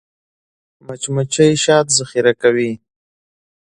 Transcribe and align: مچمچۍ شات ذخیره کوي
مچمچۍ 0.85 1.53
شات 1.63 1.87
ذخیره 1.97 2.33
کوي 2.41 2.71